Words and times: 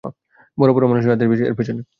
বড় 0.57 0.71
বড় 0.73 0.85
মানুষের 0.87 1.11
হাত 1.11 1.21
আছে 1.23 1.45
এর 1.45 1.55
পিছনে। 1.59 1.81